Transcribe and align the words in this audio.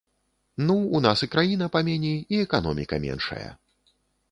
Ну, 0.67 0.75
у 0.99 1.01
нас 1.07 1.23
і 1.27 1.29
краіна 1.35 1.67
паменей, 1.77 2.17
і 2.35 2.41
эканоміка 2.47 3.01
меншая. 3.07 3.47